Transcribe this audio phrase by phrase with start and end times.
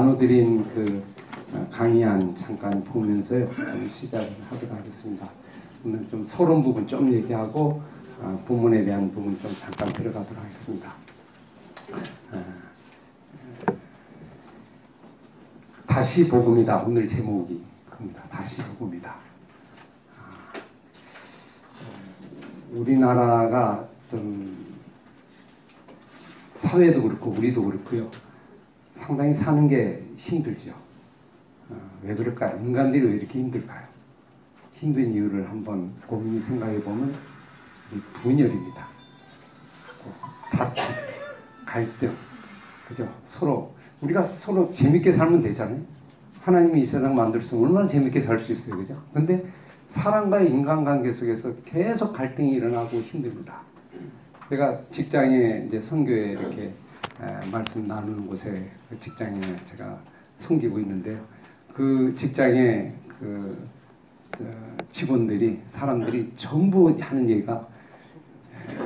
[0.00, 1.04] 나눠드린 그
[1.52, 3.34] 어, 강의안 잠깐 보면서
[3.94, 5.28] 시작을 하도록 하겠습니다.
[5.84, 7.82] 오늘 좀 서론 부분 좀 얘기하고
[8.18, 10.94] 어, 본문에 대한 부분 좀 잠깐 들어가도록 하겠습니다.
[12.32, 12.44] 어,
[15.86, 16.78] 다시 복음이다.
[16.84, 19.14] 오늘 제목이 그니다 다시 복음이다.
[20.18, 20.52] 아,
[22.72, 24.56] 우리나라가 좀
[26.54, 28.29] 사회도 그렇고 우리도 그렇고요.
[29.00, 30.72] 상당히 사는 게 힘들죠.
[31.70, 32.58] 어, 왜 그럴까요?
[32.62, 33.82] 인간들이 왜 이렇게 힘들까요?
[34.74, 37.14] 힘든 이유를 한번 고민히 생각해 보면
[38.14, 38.86] 분열입니다.
[40.52, 40.82] 다툼,
[41.66, 42.14] 갈등,
[42.88, 43.08] 그죠?
[43.26, 45.80] 서로 우리가 서로 재밌게 살면 되잖아요.
[46.42, 49.02] 하나님이 이 세상 만들었으면 얼마나 재밌게 살 수 있어요, 그죠?
[49.12, 49.44] 근데
[49.88, 53.60] 사람과의 인간관계 속에서 계속 갈등이 일어나고 힘듭니다.
[54.48, 56.72] 제가 직장에 이제 선교에 이렇게
[57.50, 59.98] 말씀 나누는 곳에 그 직장에 제가
[60.38, 61.20] 섬기고 있는데요.
[61.74, 63.68] 그 직장에 그
[64.90, 67.66] 직원들이 사람들이 전부 하는 얘기가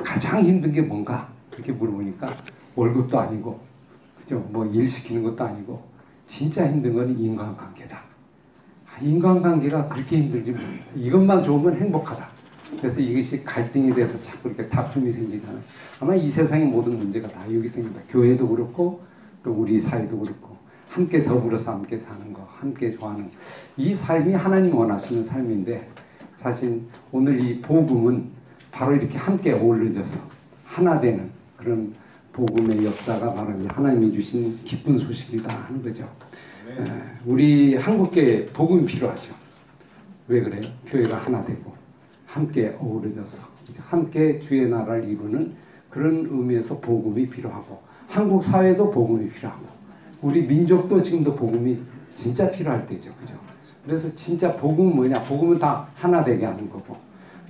[0.03, 2.27] 가장 힘든 게 뭔가 그렇게 물어보니까
[2.75, 3.59] 월급도 아니고
[4.19, 5.81] 그죠 뭐 일 시키는 것도 아니고
[6.25, 7.97] 진짜 힘든 건 인간관계다.
[7.97, 10.55] 아, 인간관계가 그렇게 힘들지
[10.95, 12.34] 이것만 좋으면 행복하다.
[12.79, 15.59] 그래서 이것이 갈등이 돼서 자꾸 이렇게 다툼이 생기잖아요.
[15.99, 18.01] 아마 이 세상의 모든 문제가 다 여기 생긴다.
[18.09, 19.01] 교회도 그렇고
[19.43, 20.55] 또 우리 사회도 그렇고
[20.89, 23.29] 함께 더불어서 함께 사는 거, 함께 좋아하는
[23.77, 25.89] 이 삶이 하나님 원하시는 삶인데
[26.35, 28.29] 사실 오늘 이 복음은
[28.71, 30.19] 바로 이렇게 함께 어우러져서
[30.63, 31.93] 하나 되는 그런
[32.31, 36.09] 복음의 역사가 바로 하나님이 주신 기쁜 소식이다 하는 거죠.
[36.67, 36.83] 네.
[37.25, 39.33] 우리 한국교회 복음이 필요하죠.
[40.27, 40.69] 왜 그래요?
[40.87, 41.74] 교회가 하나 되고
[42.35, 43.47] 함께 어우러져서
[43.79, 45.53] 함께 주의 나라를 이루는
[45.89, 47.79] 그런 의미에서 복음이 필요하고
[48.09, 49.65] 한국 사회도 복음이 필요하고
[50.21, 51.79] 우리 민족도 지금도 복음이
[52.13, 53.09] 진짜 필요할 때죠.
[53.21, 53.35] 그죠?
[53.85, 55.23] 그래서 진짜 복음은 뭐냐?
[55.23, 56.97] 복음은 다 하나 되게 하는 거고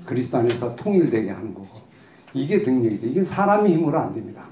[0.06, 1.82] 그리스도 안에서 통일되게 하는 거고
[2.36, 3.08] 이게 능력이죠.
[3.08, 4.44] 이게 사람의 힘으로 안 됩니다.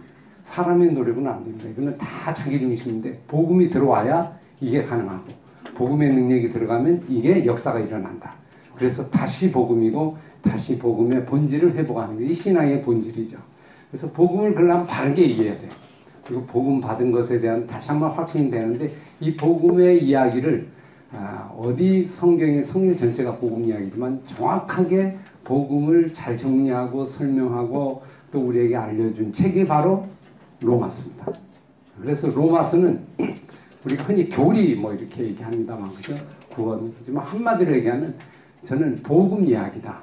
[0.46, 1.70] 사람의 노력은 안 됩니다.
[1.70, 5.28] 이거는 다 자기 중심인데 복음이 들어와야 이게 가능하고
[5.76, 8.43] 복음의 능력이 들어가면 이게 역사가 일어난다.
[8.84, 13.38] 그래서 다시 복음이고 다시 복음의 본질을 회복하는 게 이 신앙의 본질이죠.
[13.90, 15.70] 그래서 복음을 그러려면 바르게 얘기해야 돼.
[16.26, 20.68] 그리고 복음 받은 것에 대한 다시 한번 확신이 되는데 이 복음의 이야기를
[21.14, 29.32] 아, 어디 성경의 성경 전체가 복음 이야기지만 정확하게 복음을 잘 정리하고 설명하고 또 우리에게 알려준
[29.32, 30.08] 책이 바로
[30.60, 31.32] 로마서입니다.
[32.02, 33.00] 그래서 로마서는
[33.86, 36.18] 우리가 흔히 교리 뭐 이렇게 얘기합니다만 그죠?
[36.50, 38.33] 구원 하지만 한마디로 얘기하면
[38.64, 39.98] 저는 복음 이야기다.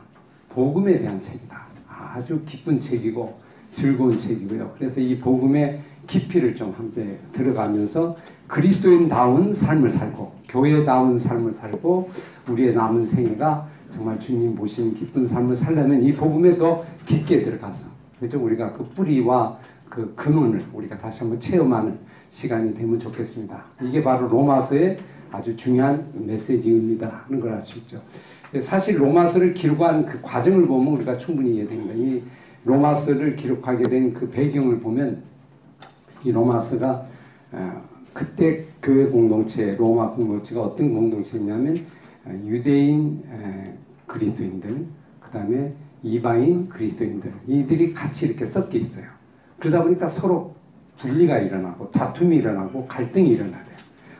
[0.50, 1.60] 복음에 대한 책이다.
[1.88, 3.38] 아주 기쁜 책이고
[3.72, 4.74] 즐거운 책이고요.
[4.76, 8.16] 그래서 이 복음의 깊이를 좀 함께 들어가면서
[8.48, 12.10] 그리스도인다운 삶을 살고 교회다운 삶을 살고
[12.48, 17.88] 우리의 남은 생애가 정말 주님 보시는 기쁜 삶을 살려면 이 복음에 더 깊게 들어가서
[18.18, 19.56] 그죠 우리가 그 뿌리와
[19.88, 21.98] 그 근원을 우리가 다시 한번 체험하는
[22.30, 23.64] 시간이 되면 좋겠습니다.
[23.82, 24.98] 이게 바로 로마서의
[25.30, 28.02] 아주 중요한 메시지입니다 하는 걸 알 수 있죠.
[28.58, 31.94] 사실 로마서를 기록한 그 과정을 보면 우리가 충분히 이해됩니다.
[31.94, 32.22] 이
[32.64, 35.22] 로마서를 기록하게 된 그 배경을 보면
[36.24, 37.06] 이 로마서가
[37.52, 41.86] 어, 그때 교회 공동체 로마 공동체가 어떤 공동체냐면
[42.24, 43.22] 어, 유대인
[44.06, 44.86] 그리스도인들
[45.20, 45.72] 그 다음에
[46.02, 49.04] 이방인 그리스도인들 이들이 같이 이렇게 섞여 있어요.
[49.60, 50.54] 그러다 보니까 서로
[50.98, 53.62] 분리가 일어나고 다툼이 일어나고 갈등이 일어나요.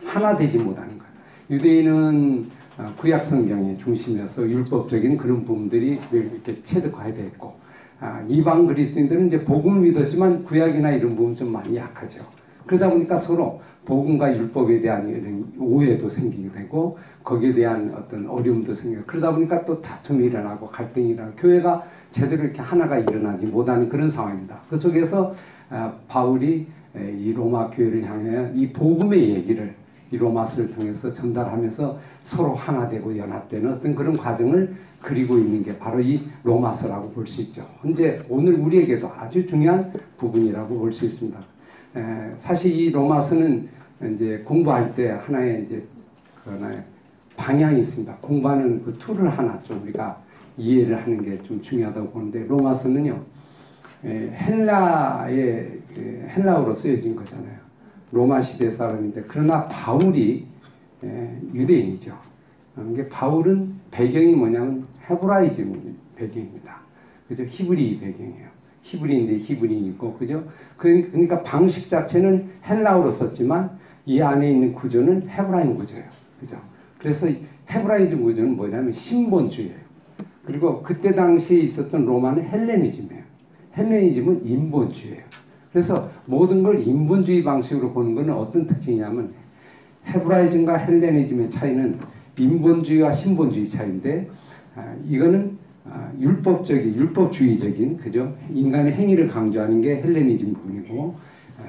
[0.05, 1.11] 하나 되지 못하는 거예요.
[1.51, 2.60] 유대인은 어,
[2.97, 7.55] 구약 성경의 중심에서 율법적인 그런 부분들이 이렇게 체득화되어 있고
[8.01, 12.25] 아, 이방 그리스도인들은 이제 복음을 믿었지만 구약이나 이런 부분 좀 많이 약하죠.
[12.67, 19.33] 그러다 보니까 서로 복음과 율법에 대한 오해도 생기게 되고 거기에 대한 어떤 어려움도 생기고 그러다
[19.33, 24.61] 보니까 또 다툼이 일어나고 갈등이 일어나고 교회가 제대로 이렇게 하나가 일어나지 못하는 그런 상황입니다.
[24.71, 25.35] 그 속에서
[25.69, 26.67] 아, 바울이
[26.97, 29.75] 이 로마 교회를 향해 이 복음의 얘기를
[30.11, 36.01] 이 로마서를 통해서 전달하면서 서로 하나 되고 연합되는 어떤 그런 과정을 그리고 있는 게 바로
[36.01, 37.67] 이 로마서라고 볼 수 있죠.
[37.81, 41.39] 현재 오늘 우리에게도 아주 중요한 부분이라고 볼 수 있습니다.
[41.97, 43.69] 에, 사실 이 로마서는
[44.15, 45.85] 이제 공부할 때 하나의 이제
[46.45, 46.83] 그 하나의
[47.37, 48.17] 방향이 있습니다.
[48.21, 50.21] 공부하는 그 tool을 하나 좀 우리가
[50.59, 53.23] 이해를 하는 게 좀 중요하다고 보는데 로마서는요
[54.05, 57.70] 에, 헬라의 그 헬라어로 쓰여진 거잖아요.
[58.13, 60.47] 로마 시대 사람인데 그러나 바울이
[61.05, 62.17] 에, 유대인이죠.
[62.93, 66.81] 이게 바울은 배경이 뭐냐면 헤브라이즘 배경입니다.
[67.29, 67.45] 그죠?
[67.45, 68.49] 히브리 배경이에요.
[68.83, 70.45] 히브리인데 히브리이고 그죠?
[70.77, 76.05] 그, 그러니까 방식 자체는 헬라어로 썼지만 이 안에 있는 구조는 헤브라이즘 구조예요.
[76.41, 76.57] 그죠?
[76.99, 77.29] 그래서
[77.69, 79.91] 헤브라이즘 구조는 뭐냐면 신본주의예요.
[80.45, 83.23] 그리고 그때 당시에 있었던 로마는 헬레니즘이에요.
[83.77, 85.23] 헬레니즘은 인본주의예요.
[85.73, 89.33] 그래서 모든 걸 인본주의 방식으로 보는 것은 어떤 특징이냐면
[90.07, 91.99] 헤브라이즘과 헬레니즘의 차이는
[92.39, 94.29] 인본주의와 신본주의 차이인데
[94.75, 101.15] 아, 이거는 아, 율법적인 율법주의적인 그죠 인간의 행위를 강조하는 게 헬레니즘 부분이고
[101.59, 101.63] 아,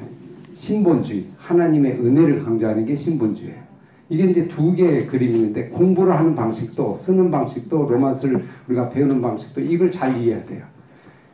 [0.53, 3.61] 신본주의 하나님의 은혜를 강조하는 게 신본주의예요.
[4.09, 9.61] 이게 이제 두 개의 그림이 있는데 공부를 하는 방식도 쓰는 방식도 로마서를 우리가 배우는 방식도
[9.61, 10.65] 이걸 잘 이해해야 돼요.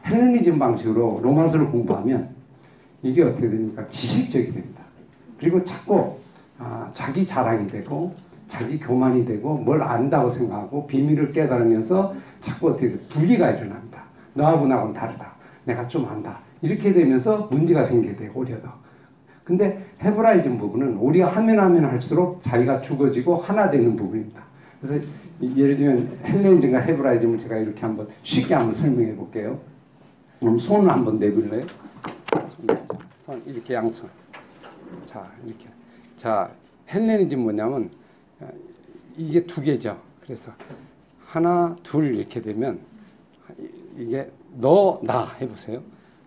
[0.05, 2.36] 헬레니즘 방식으로 로마서를 공부하면
[3.07, 3.87] 이게 어떻게 됩니까?
[3.87, 4.83] 지식적이 됩니다.
[5.39, 6.17] 그리고 자꾸
[6.59, 8.13] 아, 자기 자랑이 되고
[8.47, 12.97] 자기 교만이 되고 뭘 안다고 생각하고 비밀을 깨달으면서 자꾸 어떻게 돼?
[13.09, 14.03] 분리가 일어납니다.
[14.33, 15.33] 너하고 나하고는 다르다.
[15.63, 16.39] 내가 좀 안다.
[16.61, 18.31] 이렇게 되면서 문제가 생기게 돼요.
[18.33, 18.73] 오히려 더.
[19.43, 24.41] 근데 헤브라이즘 부분은 우리가 하면 하면 할수록 자기가 죽어지고 하나 되는 부분입니다.
[24.81, 25.05] 그래서
[25.41, 29.59] 예를 들면 헬레니즘과 헤브라이즘을 제가 이렇게 한번 쉽게 한번 설명해 볼게요.
[30.39, 31.63] 그럼 손을 한번 내볼래요?
[33.27, 34.09] 손 이렇게 양손.
[35.05, 35.67] 자 이렇게.
[36.15, 36.49] 자
[36.89, 37.89] 헬레니즘 뭐냐면
[38.39, 38.47] 어,
[39.17, 39.97] 이게 두 개죠.
[40.23, 40.49] 그래서
[41.25, 42.79] 하나 둘 이렇게 되면
[43.97, 45.81] 이게 너 나 해보세요.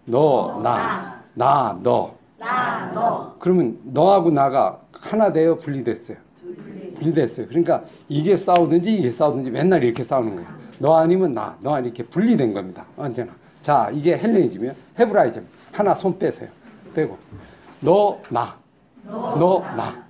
[0.05, 2.14] 너 나 나 너.
[2.38, 3.35] 나, 너.
[3.38, 6.19] 그러면 너하고 나가 하나 되어 분리됐어요.
[6.96, 7.46] 분리됐어요.
[7.49, 10.49] 그러니까 이게 싸우든지 이게 싸우든지 맨날 이렇게 싸우는 거예요.
[10.79, 12.85] 너 아니면 나, 너 아니 이렇게 분리된 겁니다.
[12.96, 13.32] 언제나.
[13.62, 14.73] 자, 이게 헬레니즘이요.
[14.99, 15.46] 헤브라이즘.
[15.73, 16.49] 하나 손 빼세요.
[16.95, 17.19] 빼고.
[17.81, 18.55] 너, 나.
[19.05, 20.05] 너, 나.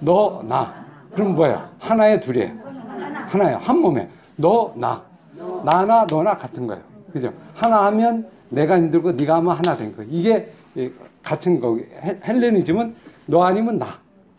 [0.00, 0.74] 너, 나.
[1.14, 1.68] 그럼 뭐예요?
[1.78, 2.52] 하나에 둘이에요.
[3.28, 3.58] 하나예요.
[3.58, 4.08] 한 몸에.
[4.36, 5.02] 너, 나.
[5.64, 6.82] 나나 너나 같은 거예요.
[7.12, 7.32] 그죠?
[7.54, 10.10] 하나 하면 내가 힘들고 네가 하면 하나 된 거예요.
[10.10, 10.52] 이게
[11.22, 11.78] 같은 거.
[12.24, 12.94] 헬레니즘은
[13.26, 13.98] 너 아니면 나.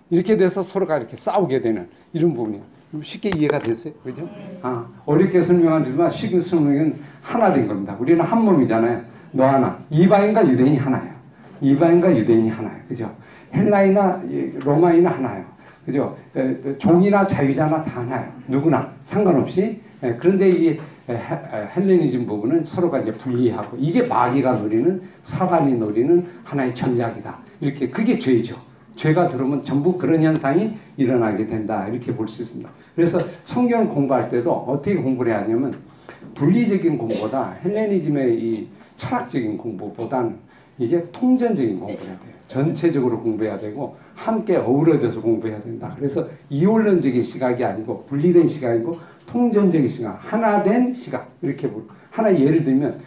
[0.09, 2.63] 이렇게 돼서 서로가 이렇게 싸우게 되는 이런 부분이에요.
[3.01, 3.93] 쉽게 이해가 됐어요?
[4.03, 4.29] 그죠?
[4.61, 7.95] 아, 어렵게 설명하지만 쉽게 설명은 하나 된 겁니다.
[7.99, 9.01] 우리는 한 몸이잖아요.
[9.31, 9.79] 너 하나.
[9.89, 11.12] 이방인과 유대인이 하나예요.
[11.61, 12.79] 이방인과 유대인이 하나예요.
[12.87, 13.15] 그죠?
[13.53, 14.21] 헬라이나
[14.59, 15.45] 로마인은 하나예요.
[15.85, 16.17] 그죠?
[16.77, 18.31] 종이나 자유자나 다 하나예요.
[18.47, 19.81] 누구나 상관없이.
[20.19, 20.79] 그런데 이
[21.75, 27.37] 헬레니즘 부분은 서로가 이제 분리하고 이게 마귀가 노리는 사단이 노리는 하나의 전략이다.
[27.61, 28.55] 이렇게 그게 죄죠.
[28.95, 31.87] 죄가 들어오면 전부 그런 현상이 일어나게 된다.
[31.87, 32.69] 이렇게 볼 수 있습니다.
[32.95, 35.73] 그래서 성경 공부할 때도 어떻게 공부를 해야 하냐면
[36.35, 40.35] 분리적인 공부보다 헬레니즘의 이 철학적인 공부보다는
[40.77, 42.33] 이게 통전적인 공부를 해야 돼요.
[42.47, 45.93] 전체적으로 공부해야 되고 함께 어우러져서 공부해야 된다.
[45.95, 51.85] 그래서 이원론적인 시각이 아니고 분리된 시각이고 통전적인 시각, 하나 된 시각 이렇게 볼.
[52.11, 52.99] 하나 예를 들면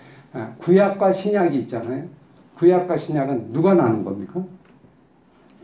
[0.59, 2.09] 구약과 신약이 있잖아요.
[2.57, 4.45] 구약과 신약은 누가 나눈 겁니까?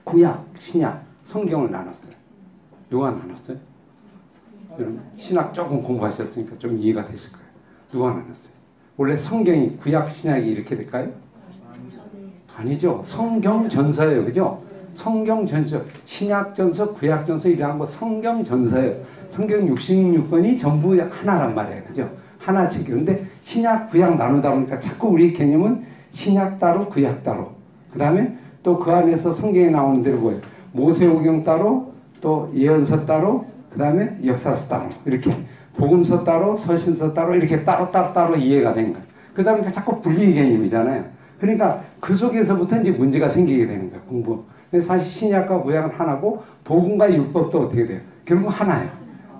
[0.04, 2.14] 구약, 신약, 성경을 나눴어요.
[2.90, 3.56] 누가 나눴어요?
[4.78, 7.46] 여러분 신학 조금 공부하셨으니까 좀 이해가 되실 거예요.
[7.90, 8.52] 누가 나눴어요?
[8.96, 11.10] 원래 성경이 구약, 신약이 이렇게 될까요?
[12.56, 13.02] 아니죠.
[13.06, 14.25] 성경 전서예요.
[14.25, 14.62] 그죠?
[14.96, 18.96] 성경 전서, 신약 전서, 구약 전서 이런 거 성경 전서예요.
[19.31, 21.82] 성경 66권이 전부 하나란 말이에요.
[21.85, 22.11] 그죠?
[22.38, 22.87] 하나 책.
[22.87, 27.52] 근데 신약, 구약 나누다 보니까 자꾸 우리 개념은 신약 따로, 구약 따로.
[27.92, 30.40] 그 다음에 또 그 안에서 성경에 나오는 대로 뭐예요?
[30.73, 34.90] 모세오경 따로, 또 예언서 따로, 그 다음에 역사서 따로.
[35.04, 35.30] 이렇게.
[35.76, 39.06] 복음서 따로, 서신서 따로, 이렇게 따로, 따로, 따로 이해가 된 거예요.
[39.35, 41.04] 그 다음에 자꾸 분리 개념이잖아요.
[41.42, 44.04] 그러니까 그 속에서부터 이제 문제가 생기게 되는 거예요.
[44.04, 44.44] 공부.
[44.80, 48.00] 사실 신약과 구약은 하나고 복음과 율법도 어떻게 돼요?
[48.25, 48.88] 결국 하나예요.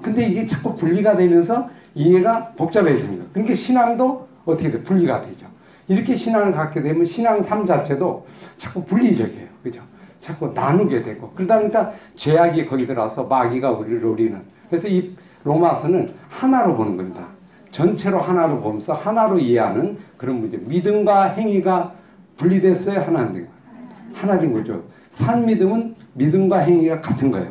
[0.03, 3.25] 근데 이게 자꾸 분리가 되면서 이해가 복잡해지는 거예요.
[3.33, 4.83] 그러니까 신앙도 어떻게 돼요?
[4.83, 5.47] 분리가 되죠.
[5.87, 9.47] 이렇게 신앙을 갖게 되면 신앙 삶 자체도 자꾸 분리적이에요.
[9.63, 9.81] 그죠?
[10.19, 11.31] 자꾸 나누게 되고.
[11.37, 14.41] 그러다 보니까 죄악이 거기 들어와서 마귀가 우리를 노리는.
[14.69, 17.29] 그래서 이 로마서는 하나로 보는 겁니다.
[17.73, 20.59] 전체로 하나로 보면서 하나로 이해하는 그런 문제.
[20.59, 21.95] 믿음과 행위가
[22.37, 23.01] 분리됐어요?
[23.01, 23.49] 하나 된
[24.13, 24.85] 하나 된 거죠.
[25.11, 27.51] 산 믿음은 믿음과 행위가 같은 거예요.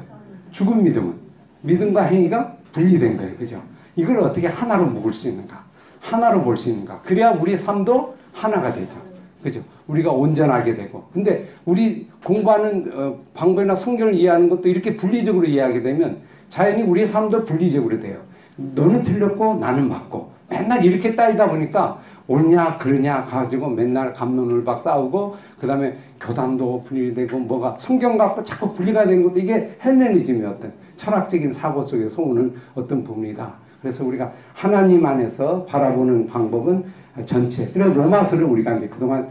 [0.51, 1.15] 죽은 믿음은
[1.63, 3.35] 믿음과 행위가 분리된 거예요.
[3.35, 3.61] 그죠?
[3.95, 5.63] 이걸 어떻게 하나로 묶을 수 있는가?
[5.99, 7.01] 하나로 볼 수 있는가?
[7.01, 8.97] 그래야 우리 삶도 하나가 되죠.
[9.43, 9.61] 그죠?
[9.87, 11.05] 우리가 온전하게 되고.
[11.11, 17.45] 근데 우리 공부하는 어, 방법이나 성경을 이해하는 것도 이렇게 분리적으로 이해하게 되면 자연히 우리의 삶도
[17.45, 18.19] 분리적으로 돼요.
[18.57, 20.31] 너는 틀렸고 나는 맞고.
[20.49, 27.75] 맨날 이렇게 따지다 보니까 옳냐 그러냐 가지고 맨날 감론을박 싸우고 그 다음에 교단도 분리되고 뭐가
[27.77, 33.53] 성경 갖고 자꾸 분리가 되는 것도 이게 헬레니즘의 어떤 철학적인 사고 속에서 오는 어떤 부분이다.
[33.81, 36.83] 그래서 우리가 하나님 안에서 바라보는 방법은
[37.25, 37.67] 전체.
[37.67, 39.29] 그래서 로마서를 우리가 이제 그동안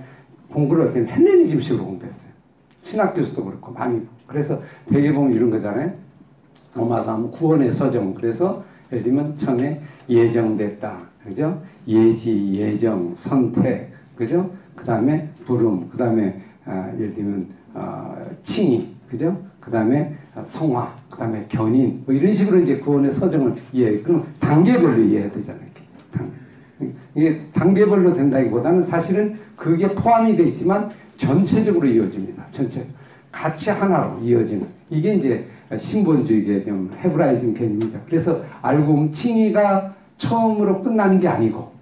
[0.50, 2.30] 공부를 어떻게 헬레니즘식으로 공부했어요.
[2.82, 5.92] 신학 교수도 그렇고 많이 그래서 대개 보면 이런 거잖아요.
[6.74, 8.14] 로마서 하면 구원의 서정.
[8.14, 10.98] 그래서 예를 들면 처음에 예정됐다.
[11.24, 11.62] 그죠?
[11.86, 13.90] 예지, 예정, 선택.
[14.16, 14.50] 그죠?
[14.74, 15.88] 그 다음에 부름.
[15.90, 18.88] 그 다음에 아, 예를 들면 아, 칭의.
[19.08, 19.40] 그죠?
[19.60, 20.94] 그 다음에 성화.
[21.10, 22.02] 그 다음에 견인.
[22.06, 24.00] 뭐 이런 식으로 이제 구원의 서정을 이해해.
[24.00, 25.62] 그럼 단계별로 이해해야 되잖아요.
[25.64, 25.80] 이렇게.
[26.12, 26.30] 단-
[27.14, 32.46] 이게 단계별로 된다기보다는 사실은 그게 포함이 돼 있지만 전체적으로 이어집니다.
[32.50, 32.86] 전체
[33.30, 38.00] 같이 하나로 이어지는 이게 이제 신본주의의 좀 헤브라이즘 개념이죠.
[38.06, 41.72] 그래서 알고 보면 칭의가 처음으로 끝나는 게 아니고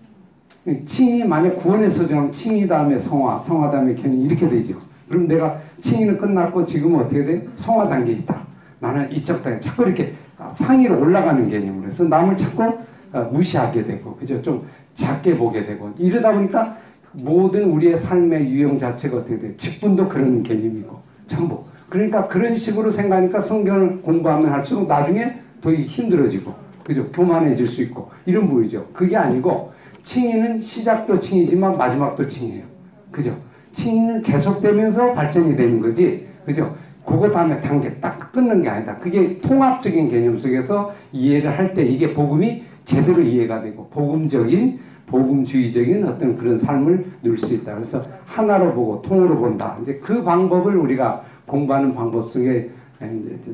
[0.85, 4.79] 칭의 만약 구원의 서정하면 칭의 다음에 성화, 성화 다음에 견인 이렇게 되죠.
[5.09, 7.47] 그럼 내가 칭의는 끝났고 지금은 어떻게 돼?
[7.57, 8.47] 성화 단계에 있다.
[8.81, 10.13] 나는 이쪽 단계 자꾸 이렇게
[10.55, 12.63] 상위로 올라가는 개념으로 해서 남을 자꾸
[13.11, 14.41] 어, 무시하게 되고 그죠?
[14.43, 16.77] 좀 작게 보게 되고 이러다 보니까
[17.13, 19.57] 모든 우리의 삶의 유형 자체가 어떻게 돼요?
[19.57, 26.55] 직분도 그런 개념이고 전부 그러니까 그런 식으로 생각하니까 성경을 공부하면 할수록 나중에 더 힘들어지고
[26.85, 27.07] 그죠?
[27.11, 28.87] 교만해질 수 있고 이런 부분이죠.
[28.93, 32.65] 그게 아니고 칭의는 시작도 칭이지만 마지막도 칭이에요.
[33.11, 33.35] 그죠?
[33.73, 36.27] 칭의는 계속되면서 발전이 되는 거지.
[36.45, 36.75] 그죠?
[37.05, 38.97] 그거 다음에 단계 딱 끊는 게 아니다.
[38.99, 46.37] 그게 통합적인 개념 속에서 이해를 할 때 이게 복음이 제대로 이해가 되고 복음적인 복음주의적인 어떤
[46.37, 47.75] 그런 삶을 누릴 수 있다.
[47.75, 49.79] 그래서 하나로 보고 통으로 본다.
[49.83, 52.71] 이제 그 방법을 우리가 공부하는 방법 이제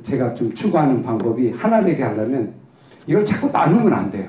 [0.03, 2.53] 제가 좀 추구하는 방법이 하나 되게 하려면
[3.07, 4.29] 이걸 자꾸 나누면 안 돼요.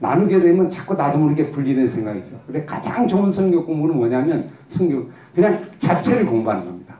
[0.00, 2.40] 나누게 되면 자꾸 나도 모르게 분리된 생각이죠.
[2.44, 6.96] 근데 가장 좋은 성경 공부는 뭐냐면 성경 그냥 자체를 공부하는 겁니다.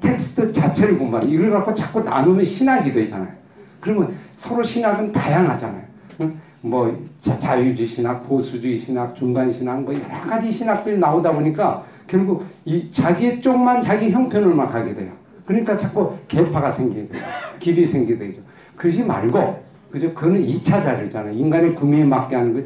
[0.00, 3.32] 텍스트 자체를 공부하는 이걸 갖고 자꾸 나누면 신학이 되잖아요.
[3.80, 5.84] 그러면 서로 신학은 다양하잖아요.
[6.22, 6.36] 응?
[6.60, 12.44] 뭐 자, 자유주의 신학, 보수주의 신학, 중간 신학 뭐 여러 가지 신학들이 나오다 보니까 결국
[12.64, 15.12] 이 자기 쪽만 자기 형편을만 가게 돼요.
[15.44, 17.22] 그러니까 자꾸 개파가 생기게 돼요.
[17.58, 18.40] 길이 생기게 되죠.
[18.76, 20.12] 그러지 말고 그죠?
[20.14, 21.32] 그거는 2차 자료잖아요.
[21.34, 22.60] 인간의 구미에 맞게 하는 거.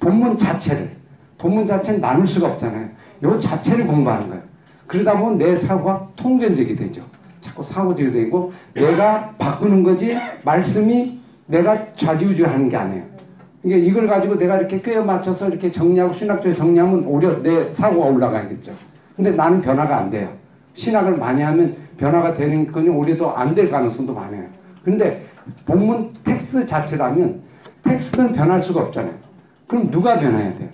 [0.00, 0.90] 본문 자체를
[1.38, 2.88] 본문 자체는 나눌 수가 없잖아요.
[3.24, 4.42] 요 자체를 공부하는 거예요.
[4.86, 7.02] 그러다 보면 내 사고가 통전적이 되죠.
[7.40, 13.04] 자꾸 사고적이 되고 내가 바꾸는 거지 말씀이 내가 좌지우지 하는 게 아니에요.
[13.64, 18.72] 이게 이걸 가지고 내가 이렇게 꿰어 맞춰서 이렇게 정리하고 신학적으로 정리하면 오히려 내 사고가 올라가겠죠.
[19.14, 20.32] 근데 나는 변화가 안 돼요.
[20.74, 24.44] 신학을 많이 하면 변화가 되는 건 오히려 더안될 가능성도 많아요.
[24.84, 25.24] 근데
[25.66, 27.40] 본문 텍스트 자체라면
[27.82, 29.14] 텍스트는 변할 수가 없잖아요.
[29.66, 30.68] 그럼 누가 변해야 돼요?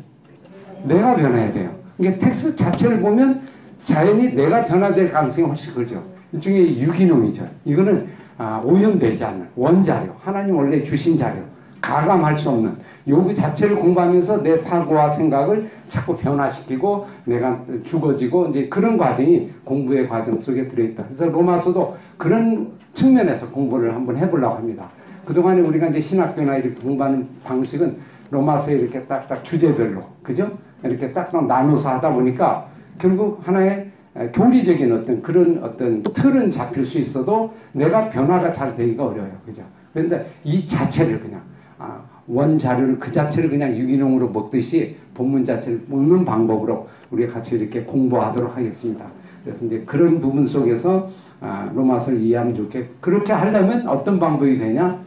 [0.85, 1.75] 내가 변해야 돼요.
[1.99, 3.43] 이게 텍스트 자체를 보면
[3.85, 6.03] 자연히 내가 변화될 가능성이 훨씬 크죠.
[6.33, 7.49] 일종의 유기농이죠.
[7.65, 11.41] 이거는 아, 오염되지 않는 원자료, 하나님 원래 주신 자료,
[11.81, 12.77] 가감할 수 없는
[13.09, 20.39] 요구 자체를 공부하면서 내 사고와 생각을 자꾸 변화시키고 내가 죽어지고 이제 그런 과정이 공부의 과정
[20.39, 21.05] 속에 들어있다.
[21.05, 24.91] 그래서 로마서도 그런 측면에서 공부를 한번 해보려고 합니다.
[25.25, 27.97] 그동안에 우리가 이제 신학교나 이렇게 공부하는 방식은
[28.31, 30.51] 로마서에 이렇게 딱딱 주제별로, 그죠?
[30.83, 33.91] 이렇게 딱딱 나눠서 하다 보니까 결국 하나의
[34.33, 39.33] 교리적인 어떤 그런 어떤 틀은 잡힐 수 있어도 내가 변화가 잘 되기가 어려워요.
[39.47, 39.63] 그죠?
[39.93, 41.41] 그런데 이 자체를 그냥,
[41.79, 47.83] 아, 원 자료를 그 자체를 그냥 유기농으로 먹듯이 본문 자체를 먹는 방법으로 우리가 같이 이렇게
[47.83, 49.07] 공부하도록 하겠습니다.
[49.45, 51.09] 그래서 이제 그런 부분 속에서
[51.41, 55.01] 아, 로마서를 이해하면 좋게 그렇게 하려면 어떤 방법이 되냐?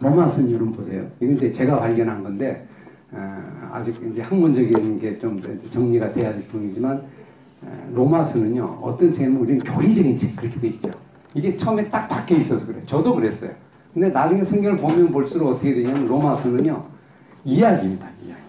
[0.00, 1.06] 로마서는 이름 보세요.
[1.20, 2.66] 이건 이제 제가 발견한 건데
[3.14, 5.40] 아, 아직 이제 학문적인 게 좀
[5.72, 7.00] 정리가 돼야 될 부분이지만
[7.64, 10.90] 아, 로마서는요 어떤 책은 우리는 교리적인 책 그렇게 돼 있죠.
[11.34, 12.80] 이게 처음에 딱 박혀 있어서 그래.
[12.86, 13.50] 저도 그랬어요.
[13.92, 16.84] 근데 나중에 성경을 보면 볼수록 어떻게 되냐면 로마서는요
[17.44, 18.08] 이야기입니다.
[18.24, 18.42] 이야기.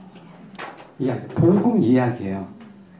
[0.99, 1.27] 이야기.
[1.35, 2.47] 복음 이야기예요.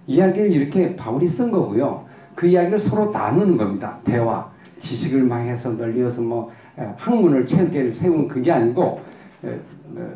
[0.07, 2.05] 이야기를 이렇게 바울이 쓴 거고요.
[2.35, 3.97] 그 이야기를 서로 나누는 겁니다.
[4.03, 4.51] 대화.
[4.79, 8.99] 지식을 망해서 널리어서 뭐 에, 학문을 체계를 세운 그게 아니고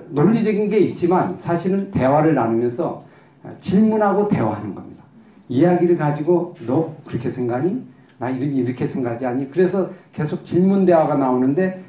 [0.10, 3.06] 논리적인 게 있지만 사실은 대화를 나누면서
[3.46, 5.04] 에, 질문하고 대화하는 겁니다.
[5.48, 7.82] 이야기를 가지고 너 그렇게 생각하니?
[8.18, 9.52] 나 이렇게 생각하지 않니?
[9.52, 11.87] 그래서 계속 질문 대화가 나오는데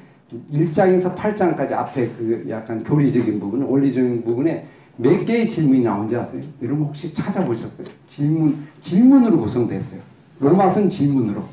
[0.52, 4.66] 1장에서 8장까지 앞에 그 약간 교리적인 부분, 원리적인 부분에
[4.96, 6.42] 몇 개의 질문이 나온지 아세요?
[6.60, 7.86] 여러분 혹시 찾아보셨어요?
[8.06, 10.00] 질문, 질문으로 구성됐어요.
[10.40, 11.44] 로마서는 질문으로.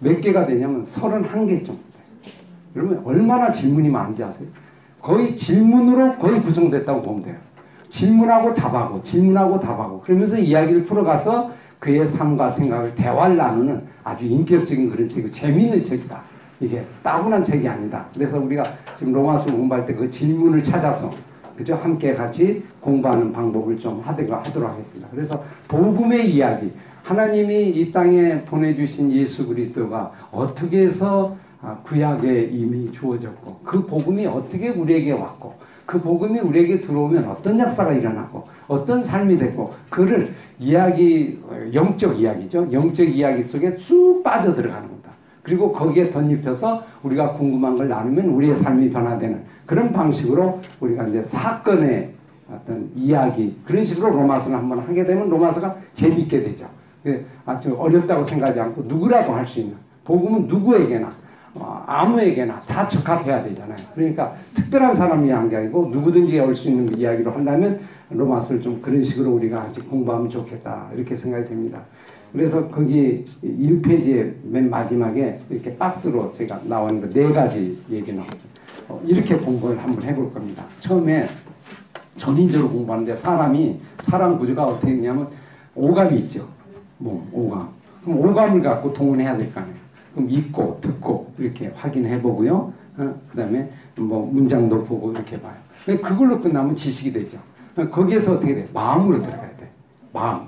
[0.00, 2.34] 몇 개가 되냐면 31개 정도 돼요.
[2.76, 4.48] 여러분 얼마나 질문이 많은지 아세요?
[5.00, 7.36] 거의 질문으로 거의 구성됐다고 보면 돼요.
[7.90, 15.08] 질문하고 답하고 질문하고 답하고 그러면서 이야기를 풀어가서 그의 삶과 생각을 대화를 나누는 아주 인격적인 그런
[15.08, 16.22] 책이 재미있는 책이다.
[16.64, 18.06] 이게 따분한 책이 아니다.
[18.14, 21.10] 그래서 우리가 지금 로마서 공부할 때 그 질문을 찾아서
[21.56, 21.76] 그죠?
[21.76, 25.08] 함께 같이 공부하는 방법을 좀 하도록 하겠습니다.
[25.10, 26.72] 그래서 복음의 이야기,
[27.04, 34.68] 하나님이 이 땅에 보내주신 예수 그리스도가 어떻게 해서 아, 구약에 이미 주어졌고 그 복음이 어떻게
[34.68, 35.54] 우리에게 왔고
[35.86, 41.40] 그 복음이 우리에게 들어오면 어떤 역사가 일어나고 어떤 삶이 되고 그를 이야기
[41.72, 44.93] 영적 이야기죠 영적 이야기 속에 쭉 빠져 들어가는 겁니다.
[45.44, 52.10] 그리고 거기에 덧입혀서 우리가 궁금한 걸 나누면 우리의 삶이 변화되는 그런 방식으로 우리가 이제 사건의
[52.50, 56.66] 어떤 이야기 그런 식으로 로마서를 한번 하게 되면 로마서가 재밌게 되죠.
[57.02, 61.12] 그 아주 어렵다고 생각하지 않고 누구라도 할 수 있는 복음은 누구에게나
[61.54, 63.76] 어, 아무에게나 다 적합해야 되잖아요.
[63.94, 69.02] 그러니까 특별한 사람이 한 게 아니고 누구든지 올 수 있는 이야기로 한다면 로마서를 좀 그런
[69.02, 71.80] 식으로 우리가 아직 공부하면 좋겠다 이렇게 생각이 됩니다.
[72.34, 78.40] 그래서 거기 1페이지의 맨 마지막에 이렇게 박스로 제가 나온 네 가지 얘기 나왔어요.
[78.88, 80.64] 어, 이렇게 공부를 한번 해볼 겁니다.
[80.80, 81.28] 처음에
[82.16, 85.28] 전인적으로 공부하는데 사람이 사람 구조가 어떻게 되냐면
[85.76, 86.48] 오감이 있죠.
[86.98, 87.68] 뭐 오감.
[88.04, 89.76] 그럼 오감을 갖고 동원해야 될 거 아니에요.
[90.12, 92.72] 그럼 읽고 듣고 이렇게 확인해 보고요.
[92.96, 95.54] 어, 그다음에 뭐 문장도 보고 이렇게 봐요.
[95.86, 97.38] 그걸로 끝나면 지식이 되죠.
[97.92, 98.68] 거기에서 어떻게 돼?
[98.74, 99.70] 마음으로 들어가야 돼.
[100.12, 100.46] 마음.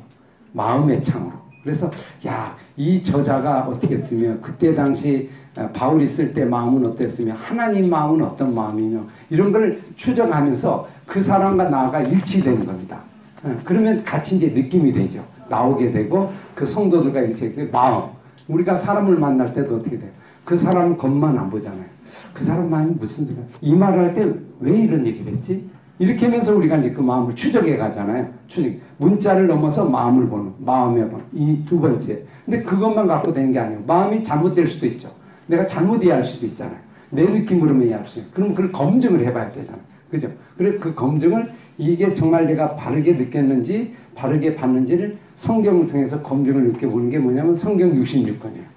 [0.52, 1.45] 마음의 창으로.
[1.66, 1.90] 그래서
[2.28, 8.24] 야, 이 저자가 어떻게 쓰며 그때 당시 어, 바울이 쓸 때 마음은 어땠으며 하나님 마음은
[8.24, 13.00] 어떤 마음이며 이런 걸 추적하면서 그 사람과 나가 일치되는 겁니다.
[13.42, 15.24] 어, 그러면 같이 이제 느낌이 되죠.
[15.48, 18.10] 나오게 되고 그 성도들과 일치 그 마음.
[18.46, 20.10] 우리가 사람을 만날 때도 어떻게 돼요?
[20.44, 21.84] 그 사람 겉만 안 보잖아요.
[22.32, 23.26] 그 사람 마음이 무슨
[23.60, 25.68] 이 말을 할 때 왜 이런 얘기를 했지?
[25.98, 28.28] 이렇게 하면서 우리가 이제 그 마음을 추적해 가잖아요.
[28.48, 28.70] 추적.
[28.98, 31.22] 문자를 넘어서 마음을 보는, 마음의 본.
[31.32, 32.22] 이두 번째.
[32.44, 33.82] 근데 그것만 갖고 되는 게 아니에요.
[33.86, 35.08] 마음이 잘못될 수도 있죠.
[35.46, 36.78] 내가 잘못 이해할 수도 있잖아요.
[37.10, 38.30] 내 느낌으로만 이해할 수 있어요.
[38.32, 39.82] 그럼 그걸 검증을 해봐야 되잖아요.
[40.10, 40.28] 그죠?
[40.56, 47.18] 그래 그 검증을 이게 정말 내가 바르게 느꼈는지 바르게 봤는지를 성경을 통해서 검증을 느껴보는 게
[47.18, 48.76] 뭐냐면 성경 66권이에요.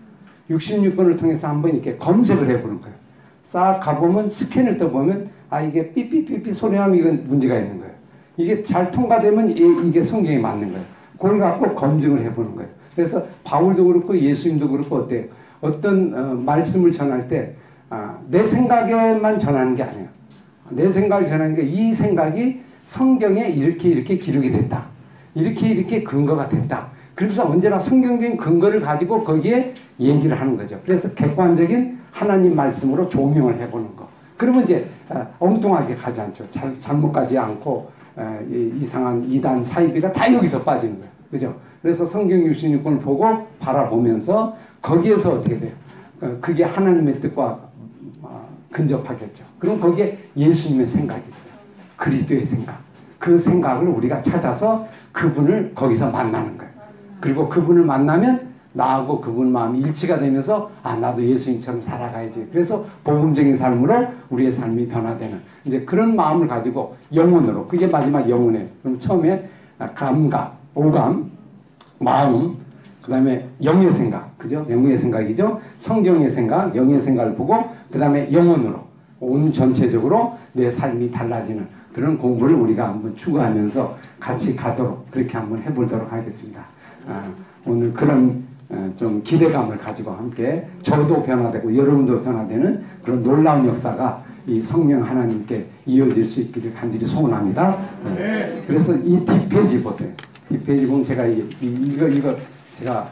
[0.50, 2.96] 66권을 통해서 한번 이렇게 검색을 해보는 거예요.
[3.44, 7.94] 싹 가보면 스캔을 떠보면 아 이게 삐삐삐삐 소리나면 이건 문제가 있는 거예요.
[8.38, 10.86] 이게 잘 통과되면 이게 성경에 맞는 거예요.
[11.18, 12.70] 그걸 갖고 검증을 해보는 거예요.
[12.96, 15.26] 그래서 바울도 그렇고 예수님도 그렇고 어때요?
[15.62, 17.54] 어떤 어, 말씀을 전할 때내
[17.90, 20.08] 아, 생각에만 전하는 게 아니에요.
[20.70, 24.86] 내 생각을 전하는 게 이 생각이 성경에 이렇게 이렇게 기록이 됐다.
[25.36, 26.88] 이렇게 이렇게 근거가 됐다.
[27.16, 30.80] 그래서 언제나 성경적인 근거를 가지고 거기에 얘기를 하는 거죠.
[30.86, 34.08] 그래서 객관적인 하나님 말씀으로 조명을 해보는 거.
[34.40, 36.50] 그러면 이제 어, 엉뚱하게 가지 않죠.
[36.50, 41.12] 잘, 잘못 가지 않고 어, 이상한 이단 사이비가 다 여기서 빠지는 거예요.
[41.30, 41.56] 그죠?
[41.82, 45.74] 그래서 성경 66권을 보고 바라보면서 거기에서 어떻게 돼요?
[46.22, 47.60] 어, 그게 하나님의 뜻과
[48.72, 49.44] 근접하겠죠.
[49.60, 51.54] 그럼 거기에 예수님의 생각이 있어요.
[51.98, 52.80] 그리스도의 생각.
[53.18, 56.72] 그 생각을 우리가 찾아서 그분을 거기서 만나는 거예요.
[57.20, 62.48] 그리고 그분을 만나면 나하고 그분 마음이 일치가 되면서 아 나도 예수님처럼 살아가야지.
[62.52, 69.00] 그래서 복음적인 삶으로 우리의 삶이 변화되는 이제 그런 마음을 가지고 영혼으로 그게 마지막 영혼에 그럼
[69.00, 69.50] 처음에
[69.96, 71.32] 감각, 오감,
[72.00, 72.58] 마음,
[73.02, 74.66] 그 다음에 영의 생각, 그죠?
[74.70, 75.60] 영의 생각이죠.
[75.78, 78.88] 성경의 생각, 영의 생각을 보고 그 다음에 영혼으로
[79.20, 86.12] 온 전체적으로 내 삶이 달라지는 그런 공부를 우리가 한번 추구하면서 같이 가도록 그렇게 한번 해보도록
[86.12, 86.64] 하겠습니다.
[87.08, 87.24] 아,
[87.66, 88.49] 오늘 그런 어,
[88.98, 96.24] 좀 기대감을 가지고 함께 저도 변화되고 여러분도 변화되는 그런 놀라운 역사가 이 성령 하나님께 이어질
[96.24, 97.78] 수 있기를 간절히 소원합니다.
[98.16, 98.64] 네.
[98.68, 100.10] 그래서 이 뒷페이지 보세요.
[100.50, 102.36] 뒷페이지 보면 제가 이, 이 거 이거
[102.76, 103.10] 제가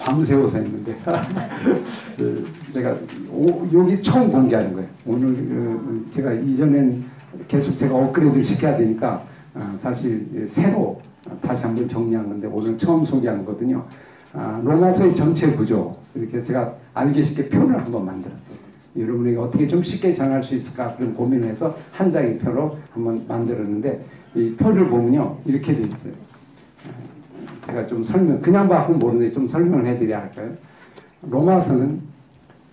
[0.00, 0.96] 밤새워서 했는데
[2.16, 2.96] 그 제가
[3.30, 4.88] 오, 여기 처음 공개하는 거예요.
[5.06, 7.04] 오늘 그, 제가 이전엔
[7.46, 9.22] 계속 제가 업그레이드를 시켜야 되니까
[9.54, 11.00] 어, 사실 새로
[11.42, 13.84] 다시 한번 정리한 건데 오늘 처음 소개하는 거거든요.
[14.32, 18.56] 아, 로마서의 전체 구조 이렇게 제가 알기 쉽게 표를 한번 만들었어요.
[18.96, 24.54] 여러분에게 어떻게 좀 쉽게 전할 수 있을까 그런 고민해서 한 장의 표로 한번 만들었는데 이
[24.54, 26.12] 표를 보면요 이렇게 돼 있어요.
[27.66, 30.50] 제가 좀 설명 그냥 봐도 모르는데 좀 설명을 해드려야 할까요?
[31.22, 32.00] 로마서는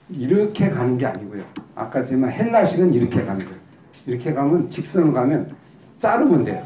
[0.10, 1.44] 이렇게 가는 게 아니고요.
[1.76, 3.60] 아까 지만 헬라식은 이렇게 가는 거예요.
[4.08, 5.52] 이렇게 가면 직선으로 가면
[5.98, 6.66] 자르면 돼요.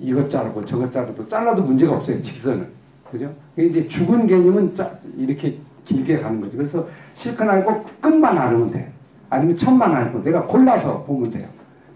[0.00, 2.20] 이것 자르고 저것 자르도 잘라도 문제가 없어요.
[2.20, 2.77] 직선은.
[3.10, 3.34] 그죠?
[3.56, 6.56] 이제 죽은 개념은 짜, 이렇게 길게 가는 거죠.
[6.56, 8.92] 그래서 실컷 알고 끝만 알으면 돼.
[9.30, 11.48] 아니면 첫만 알고 내가 골라서 보면 돼요.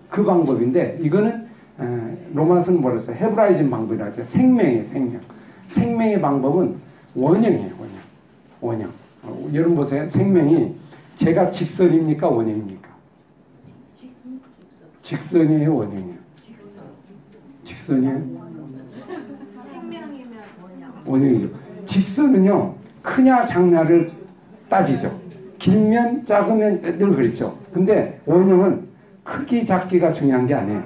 [0.08, 1.48] 그 방법인데 이거는
[2.34, 3.16] 로마서는 뭐라 했어요?
[3.16, 4.24] 헤브라이즘 방법이라 하죠.
[4.24, 5.20] 생명의 생명.
[5.68, 6.76] 생명의 방법은
[7.14, 7.74] 원형이에요.
[7.78, 7.96] 원형.
[8.60, 8.90] 원형.
[9.22, 10.08] 어, 여러분 보세요.
[10.08, 10.74] 생명이
[11.16, 12.28] 제가 직선입니까?
[12.28, 12.90] 원형입니까?
[15.02, 16.16] 직선이에요, 원형이에요?
[17.64, 18.51] 직선이에요?
[21.04, 21.48] 원형이죠.
[21.86, 24.10] 직선은요, 크냐 작냐를
[24.68, 25.10] 따지죠.
[25.58, 27.56] 길면 작으면 늘 그랬죠.
[27.72, 28.88] 근데 원형은
[29.22, 30.82] 크기 작기가 중요한 게 아니에요.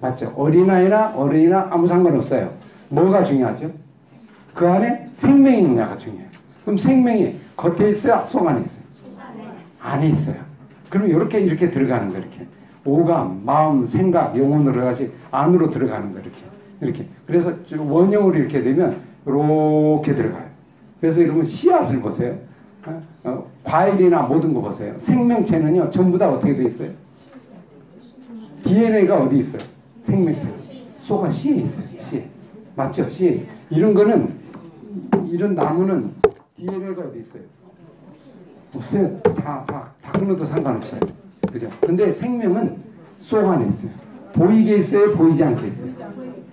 [0.00, 0.32] 맞죠?
[0.36, 2.52] 어린아이나 어른이나 아무 상관없어요.
[2.88, 3.70] 뭐가 중요하죠?
[4.54, 6.28] 그 안에 생명이 있느냐가 중요해요.
[6.64, 8.26] 그럼 생명이 겉에 있어요?
[8.28, 8.84] 속 안에 있어요?
[9.80, 10.36] 안에 있어요.
[10.88, 12.46] 그럼 이렇게 이렇게 들어가는 거 이렇게
[12.84, 16.38] 오감, 마음, 생각, 영혼으로 같이 안으로 들어가는 거 이렇게
[16.80, 17.06] 이렇게.
[17.26, 20.48] 그래서 원형으로 이렇게 되면 이렇게 들어가요.
[21.00, 22.36] 그래서 여러분 씨앗을 보세요.
[22.86, 23.02] 어?
[23.24, 24.94] 어, 과일이나 모든 거 보세요.
[24.98, 26.90] 생명체는요 전부 다 어떻게 돼 있어요?
[28.62, 29.62] DNA가 어디 있어요?
[30.02, 30.42] 생명체.
[31.02, 31.86] 쏘가 씨에 있어요.
[32.00, 32.24] 씨.
[32.76, 33.08] 맞죠?
[33.10, 33.46] 씨.
[33.70, 34.34] 이런 거는
[35.26, 36.12] 이런 나무는
[36.56, 37.42] DNA가 어디 있어요?
[38.74, 39.18] 없어요.
[39.22, 41.00] 다, 다, 다 끊어도 상관없어요.
[41.50, 41.68] 그죠?
[41.80, 42.76] 근데 생명은
[43.20, 43.92] 속 안에 있어요.
[44.32, 45.14] 보이게 있어요?
[45.14, 45.90] 보이지 않게 있어요?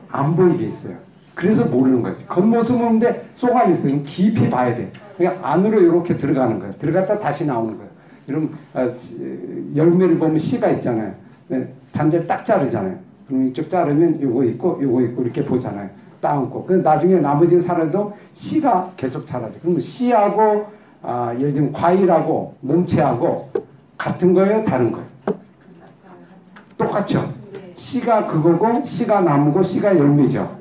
[0.09, 1.06] 안 보이게 있어요.
[1.37, 2.17] 그래서 모르는 거죠.
[2.25, 3.89] 겉모습은 보는데 속 안에 있어요.
[3.91, 4.91] 그럼 깊이 봐야 돼.
[5.15, 6.73] 그냥 안으로 이렇게 들어가는 거예요.
[6.73, 7.91] 들어갔다 다시 나오는 거예요.
[8.25, 11.13] 이런 어, 시- 열매를 보면 씨가 있잖아요.
[11.47, 12.95] 네, 반절 딱 자르잖아요.
[13.27, 15.87] 그럼 이쪽 자르면 요거 있고 요거 있고 이렇게 보잖아요.
[16.21, 16.65] 따놓고.
[16.65, 19.53] 그 나중에 나머지 살아도 씨가 계속 자라죠.
[19.61, 20.65] 그러면 씨하고
[21.03, 23.51] 아, 예를 들면 과일하고 몸체하고
[23.95, 25.05] 같은 거예요, 다른 거예요?
[26.79, 27.31] 똑같죠.
[27.75, 30.56] 씨가 그거고 씨가 나무고 씨가 열매죠.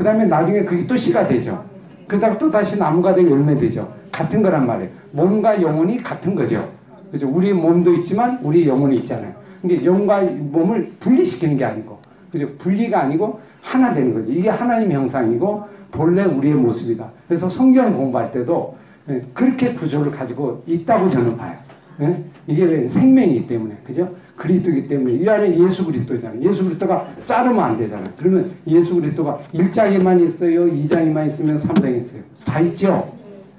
[0.00, 1.62] 그 다음에 나중에 그게 또 씨가 되죠.
[2.08, 3.86] 그러다가 또 다시 나무가 되고 열매 되죠.
[4.10, 4.88] 같은 거란 말이에요.
[5.10, 6.66] 몸과 영혼이 같은 거죠.
[7.12, 7.28] 그죠?
[7.28, 9.34] 우리 몸도 있지만 우리 영혼이 있잖아요.
[9.60, 11.98] 근데 영과 몸을 분리시키는 게 아니고,
[12.32, 12.48] 그죠?
[12.56, 14.32] 분리가 아니고 하나 되는 거죠.
[14.32, 17.06] 이게 하나님 형상이고 본래 우리의 모습이다.
[17.28, 18.78] 그래서 성경 공부할 때도
[19.10, 21.52] 예, 그렇게 구조를 가지고 있다고 저는 봐요.
[22.00, 22.24] 예?
[22.46, 24.08] 이게 왜 생명이기 때문에, 그죠?
[24.40, 26.40] 그리스도이기 때문에 이 안에 예수 그리스도잖아요.
[26.40, 28.08] 예수 그리스도가 자르면 안 되잖아요.
[28.16, 32.22] 그러면 예수 그리스도가 1장에만 있어요, 2장에만 있으면 3장에 있어요.
[32.46, 33.12] 다 있죠.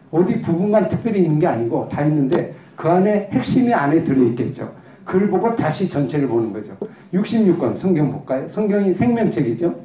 [0.09, 4.73] 어디 부분만 특별히 있는 게 아니고 다 있는데 그 안에 핵심이 안에 들어 있겠죠.
[5.05, 6.75] 그걸 보고 다시 전체를 보는 거죠.
[7.13, 8.47] 66권 성경 볼까요?
[8.47, 9.75] 성경이 생명책이죠.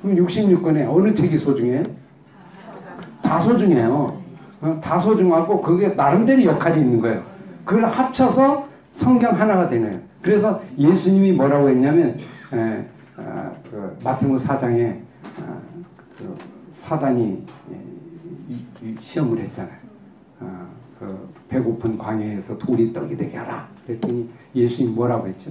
[0.00, 1.84] 그럼 66권에 어느 책이 소중해요?
[3.22, 4.18] 다 소중해요.
[4.62, 7.22] 어, 다 소중하고 그게 나름대로 역할이 있는 거예요.
[7.66, 10.07] 그걸 합쳐서 성경 하나가 되네요.
[10.22, 12.18] 그래서 예수님이 뭐라고 했냐면
[12.52, 15.00] 에, 아, 그 마태복음 4장에
[15.40, 15.60] 아,
[16.16, 16.36] 그
[16.70, 17.44] 사단이
[18.50, 19.76] 예, 시험을 했잖아요.
[20.40, 20.66] 아,
[20.98, 23.68] 그 배고픈 광야에서 돌이 떡이 되게 하라.
[23.86, 25.50] 그랬더니 예수님 뭐라고 했죠?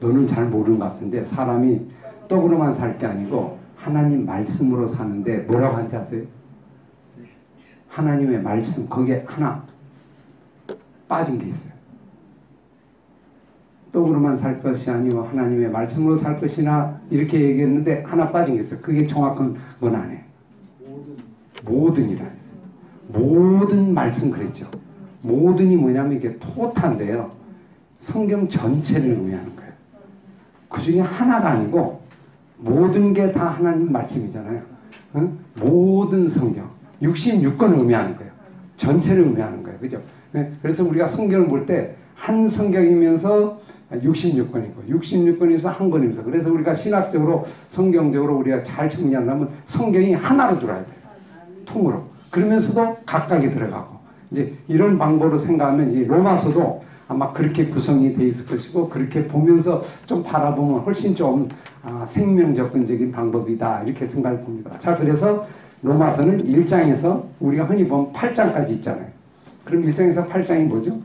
[0.00, 1.86] 너는 잘 모르는 것 같은데 사람이
[2.28, 6.24] 떡으로만 살 게 아니고 하나님 말씀으로 사는데 뭐라고 한지 아세요?
[7.88, 9.64] 하나님의 말씀 거기에 하나
[11.08, 11.75] 빠진 게 있어요.
[13.96, 18.78] 떡으로만 살 것이 아니고 하나님의 말씀으로 살 것이나 이렇게 얘기했는데 하나 빠진 게 있어요.
[18.82, 20.20] 그게 정확한 건 아니에요.
[21.64, 22.60] 모든이라 했어요.
[23.08, 24.66] 모든 말씀 그랬죠.
[25.22, 27.32] 모든이 뭐냐면 이게 토탈인데요.
[28.00, 29.72] 성경 전체를 의미하는 거예요.
[30.68, 32.02] 그 중에 하나가 아니고
[32.58, 34.60] 모든 게 다 하나님 말씀이잖아요.
[35.16, 35.38] 응?
[35.54, 36.68] 모든 성경.
[37.00, 38.30] 66권을 의미하는 거예요.
[38.76, 39.78] 전체를 의미하는 거예요.
[39.78, 40.02] 그죠?
[40.32, 40.52] 네?
[40.60, 43.58] 그래서 우리가 성경을 볼 때 한 성경이면서
[43.92, 50.96] 66권이고 66권이면서 한 권이면서 그래서 우리가 신학적으로 성경적으로 우리가 잘 정리하려면 성경이 하나로 들어야 돼요.
[51.64, 52.04] 통으로.
[52.30, 53.96] 그러면서도 각각이 들어가고
[54.30, 60.22] 이제 이런 방법으로 생각하면 이 로마서도 아마 그렇게 구성이 돼 있을 것이고 그렇게 보면서 좀
[60.22, 61.48] 바라보면 훨씬 좀
[61.82, 64.76] 아, 생명접근적인 방법이다 이렇게 생각을 봅니다.
[64.80, 65.46] 자 그래서
[65.82, 69.06] 로마서는 1장에서 우리가 흔히 보면 8장까지 있잖아요.
[69.64, 70.98] 그럼 1장에서 8장이 뭐죠?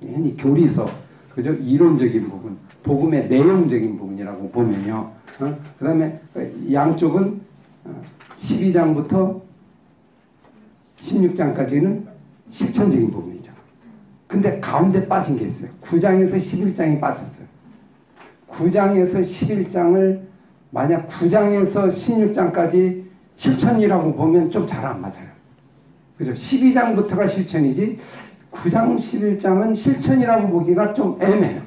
[0.00, 0.86] 이 교리서
[1.34, 1.52] 그죠?
[1.52, 5.12] 이론적인 부분, 복음의 내용적인 부분이라고 보면요.
[5.40, 5.58] 어?
[5.78, 6.20] 그 다음에
[6.72, 7.40] 양쪽은
[7.84, 8.02] 어,
[8.38, 9.40] 12장부터
[11.00, 12.04] 16장까지는
[12.50, 13.52] 실천적인 부분이죠.
[14.26, 15.70] 근데 가운데 빠진 게 있어요.
[15.82, 17.46] 9장에서 11장이 빠졌어요.
[18.50, 20.20] 9장에서 11장을
[20.70, 23.04] 만약 9장에서 16장까지
[23.36, 25.30] 실천이라고 보면 좀 잘 안 맞아요.
[26.18, 26.32] 그죠?
[26.34, 27.98] 12장부터가 실천이지
[28.52, 31.62] 9장 11장은 실천이라고 보기가 좀 애매해요.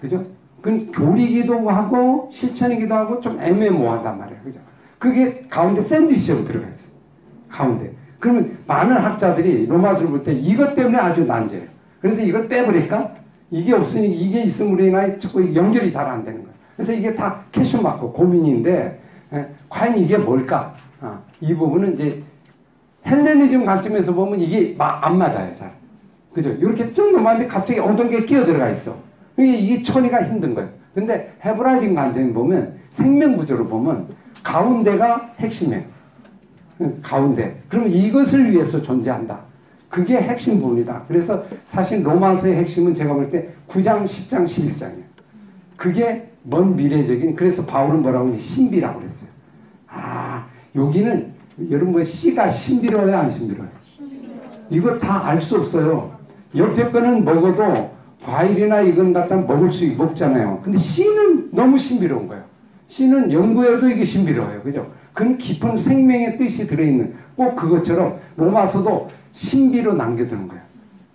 [0.00, 0.24] 그죠?
[0.62, 4.40] 그건 교리기도 하고 실천이기도 하고 좀 애매모호하단 말이에요.
[4.42, 4.60] 그죠?
[4.98, 6.92] 그게 가운데 샌드위치로 들어가 있어요.
[7.48, 7.92] 가운데.
[8.18, 11.66] 그러면 많은 학자들이 로마서를 볼 때 이것 때문에 아주 난제예요.
[12.00, 13.14] 그래서 이걸 빼버릴까?
[13.50, 16.54] 이게 없으니 이게 있으므로 인하여 자꾸 연결이 잘 안 되는 거예요.
[16.76, 19.00] 그래서 이게 다 캐슈 맞고 고민인데
[19.32, 20.74] 에, 과연 이게 뭘까?
[21.00, 22.22] 아, 이 부분은 이제
[23.06, 25.72] 헬레니즘 관점에서 보면 이게 마- 안 맞아요, 잘.
[26.42, 26.50] 그죠?
[26.50, 28.96] 이렇게 쭉 넘어왔는데 갑자기 어떤 게 끼어 들어가 있어.
[29.36, 30.70] 이게, 이게 처리가 힘든 거예요.
[30.94, 34.08] 근데 헤브라이징 관점에 보면 생명 구조로 보면
[34.42, 35.82] 가운데가 핵심이에요.
[36.80, 37.60] 응, 가운데.
[37.68, 39.40] 그럼 이것을 위해서 존재한다.
[39.88, 41.04] 그게 핵심 부분이다.
[41.08, 45.08] 그래서 사실 로마서의 핵심은 제가 볼 때 9장, 10장, 11장이에요.
[45.76, 49.30] 그게 먼 미래적인 그래서 바울은 뭐라고 하냐 신비라고 그랬어요.
[49.88, 50.46] 아
[50.76, 51.32] 여기는
[51.70, 53.70] 여러분 뭐 씨가 신비로워요 안 신비로워요?
[54.70, 56.17] 이거 다 알 수 없어요.
[56.56, 57.90] 옆에 거는 먹어도
[58.24, 60.60] 과일이나 이건 갖다 먹을 수 먹잖아요.
[60.62, 62.44] 근데 씨는 너무 신비로운 거예요.
[62.88, 64.62] 씨는 연구해도 이게 신비로워요.
[64.62, 64.90] 그죠?
[65.12, 70.62] 그건 깊은 생명의 뜻이 들어있는 꼭 그것처럼 로마서도 신비로 남겨두는 거예요.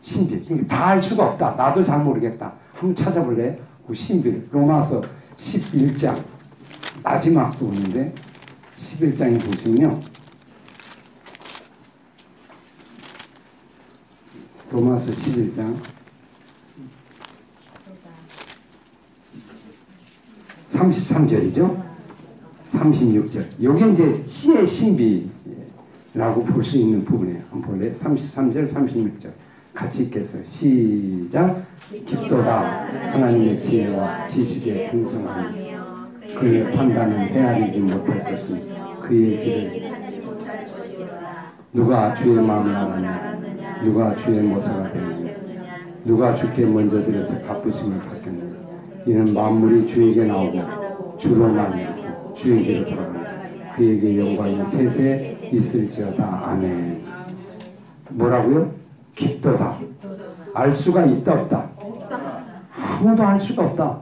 [0.01, 0.67] 신비.
[0.67, 1.55] 다알 수가 없다.
[1.57, 2.53] 나도 잘 모르겠다.
[2.73, 3.57] 한번 찾아볼래?
[3.87, 4.43] 그 신비.
[4.51, 5.01] 로마서
[5.37, 6.21] 11장
[7.01, 8.13] 마지막 부분인데
[8.79, 9.99] 11장에 보시면요.
[14.73, 15.75] 로마서 11장
[20.71, 21.83] 33절이죠.
[22.71, 23.45] 36절.
[23.61, 27.43] 요게 이제 씨의 신비라고 볼 수 있는 부분이에요.
[27.51, 27.93] 한번 볼래요?
[28.01, 29.31] 33절, 36절.
[29.75, 30.43] 같이 읽겠어요.
[30.45, 31.63] 시작.
[32.07, 35.75] 깊도다 하나님의 지혜와 지식에 풍성하니
[36.35, 39.93] 그의 판단은 헤아리지 못할 것이니 그의 길을
[41.73, 43.32] 누가 주의 마음을 알았느냐
[43.83, 45.33] 누가 주의 모사가 되느냐?
[46.05, 48.53] 누가 주께 먼저 들여서 갚으심을 받겠느냐?
[49.05, 53.33] 이는 만물이 주에게 나오고 주로 나뉘고 주에게로 돌아간다
[53.75, 56.23] 그에게 영광이 세세 있을지어다.
[56.45, 57.03] 아멘.
[58.11, 58.71] 뭐라고요?
[59.15, 59.77] 깊도다.
[60.53, 61.69] 알 수가 있다 없다.
[62.79, 63.99] 아무도 알 수가 없다.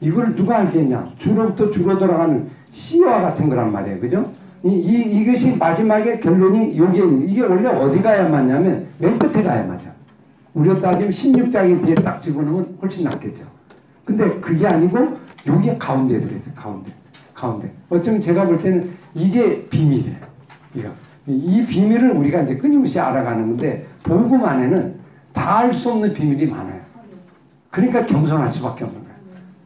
[0.00, 1.12] 이걸 누가 알겠냐?
[1.18, 4.00] 주로부터 주로 돌아가는 씨와 같은 거란 말이에요.
[4.00, 4.32] 그죠?
[4.64, 9.92] 이, 이, 이것이 마지막에 결론이 여기에 이게 원래 어디 가야 맞냐면 맨 끝에 가야 맞아.
[10.54, 13.44] 우리가 따지면 16장에 뒤에 딱 집어넣으면 훨씬 낫겠죠.
[14.04, 16.54] 근데 그게 아니고 여기에 가운데에 들어있어요.
[16.54, 16.92] 가운데.
[17.34, 17.72] 가운데.
[17.88, 20.16] 어쩌면 제가 볼 때는 이게 비밀이에요.
[20.74, 20.88] 이거.
[21.26, 25.00] 이 비밀을 우리가 이제 끊임없이 알아가는 건데 복음 안에는
[25.32, 26.80] 다 알 수 없는 비밀이 많아요.
[27.70, 29.11] 그러니까 겸손할 수밖에 없는 거예요.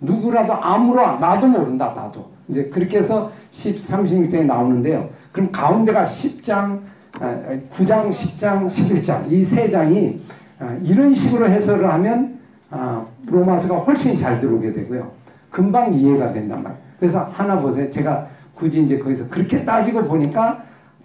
[0.01, 2.31] 누구라도 아무로 나도 모른다 나도.
[2.49, 5.09] 이제 그렇게 해서 10, 36장에 나오는데요.
[5.33, 6.81] 그럼 가운데가 10장,
[7.19, 10.21] 9장, 10장, 11장 이 세 장이
[10.59, 12.39] 아, 이런 식으로 해설을 하면
[12.71, 15.11] 아, 로마서가 훨씬 잘 들어오게 되고요.
[15.51, 16.83] 금방 이해가 된단 말이에요.
[16.99, 17.91] 그래서 하나 보세요.
[17.91, 20.63] 제가 굳이 이제 거기서 그렇게 따지고 보니까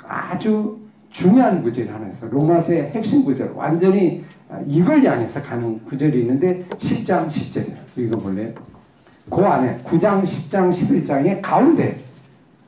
[0.08, 0.78] 아주
[1.10, 2.32] 중요한 구절이 하나 있어요.
[2.32, 3.52] 로마서의 핵심 구절.
[3.56, 7.76] 완전히 아, 이걸 향해서 가는 구절이 있는데 10장 10절이에요.
[7.98, 8.54] 읽어볼래요?
[9.30, 12.00] 그 안에 9장, 10장, 11장의 가운데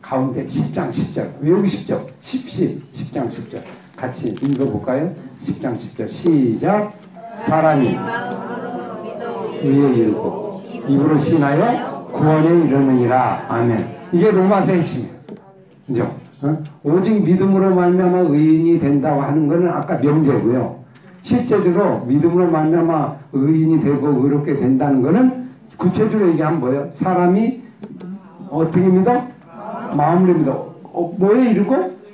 [0.02, 2.08] 가운데 10장, 10절 외우기 쉽죠?
[2.22, 3.62] 10, 10, 10장, 10절
[3.96, 5.14] 같이 읽어볼까요?
[5.42, 6.94] 10장, 10절 시작
[7.46, 7.98] 사람이
[9.64, 15.14] 의에 이르고 입으로 신하여 구원에 이르느니라 아멘 이게 로마서의 핵심이에요
[15.88, 16.16] 그죠?
[16.42, 16.64] 어?
[16.84, 20.84] 오직 믿음으로 말미암아 의인이 된다고 하는 것은 아까 명제고요
[21.22, 25.43] 실제적으로 믿음으로 말미암아 의인이 되고 의롭게 된다는 것은
[25.78, 26.90] 구체적으로 얘기하면 뭐예요?
[26.94, 27.62] 사람이
[28.50, 29.28] 어떻게 믿어?
[29.96, 30.76] 마음으로 믿어.
[30.84, 31.74] 어, 뭐에 이르고?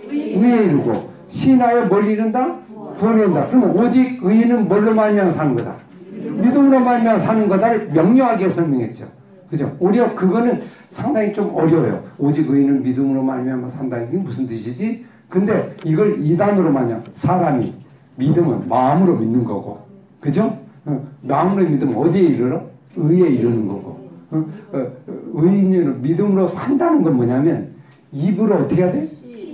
[0.10, 1.10] 위에 이르고.
[1.30, 2.56] 신하여 뭘 이른다.
[3.00, 5.76] 그러면 오직 의인은 뭘로 말미암아 사는 거다?
[6.12, 9.06] 믿음으로 말미암아 사는 거다를 명료하게 설명했죠.
[9.50, 9.76] 그죠?
[9.80, 12.04] 오히려 그거는 상당히 좀 어려워요.
[12.18, 13.98] 오직 의인은 믿음으로 말미암아 산다.
[14.00, 15.06] 이게 무슨 뜻이지?
[15.30, 17.74] 근데 이걸 이단으로 마냥 사람이
[18.16, 19.80] 믿음은 마음으로 믿는 거고.
[20.20, 20.58] 그죠?
[20.86, 22.62] 어, 마음으로 믿으면 어디에 이르러?
[22.96, 24.10] 의에 이르는 거고.
[24.32, 24.46] 어?
[24.74, 24.88] 어,
[25.34, 27.70] 의인은 믿음으로 산다는 건 뭐냐면
[28.12, 29.08] 입으로 어떻게 해야 돼?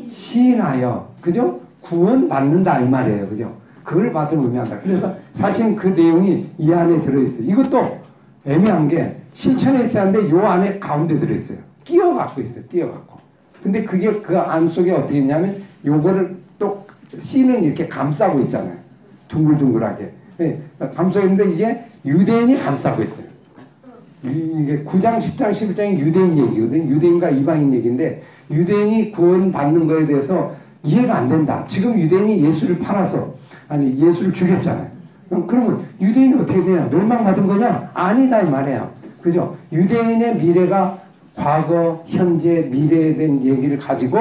[0.10, 1.62] 시인하여 그죠?
[1.82, 3.56] 구원 받는다 이 말이에요 그죠?
[3.86, 8.00] 그걸 받으면 의미한다 그래서 사실 그 내용이 이 안에 들어있어요 이것도
[8.46, 13.20] 애매한 게 실천에 있어야 하는데 요 안에 가운데 들어있어요 끼어 갖고 있어요 끼어 갖고
[13.64, 16.86] 근데 그게 그 안 속에 어떻게 있냐면 요거를 또
[17.18, 18.76] 씨는 이렇게 감싸고 있잖아요
[19.30, 23.25] 둥글둥글하게 네, 감싸고 있는데 이게 유대인이 감싸고 있어요
[24.32, 26.90] 이게 9장, 10장, 11장이 유대인 얘기거든.
[26.90, 31.66] 유대인과 이방인 얘기인데 유대인이 구원받는 거에 대해서 이해가 안 된다.
[31.68, 33.34] 지금 유대인이 예수를 팔아서
[33.68, 34.88] 아니 예수를 죽였잖아요.
[35.48, 36.88] 그러면 유대인이 어떻게 되냐?
[36.92, 37.92] 멸망받은 거냐?
[37.94, 38.90] 아니다 이 말이에요.
[39.22, 39.56] 그죠?
[39.72, 41.00] 유대인의 미래가
[41.36, 44.20] 과거, 현재, 미래에 대한 얘기를 가지고